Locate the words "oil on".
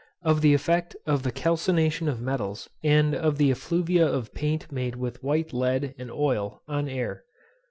6.09-6.89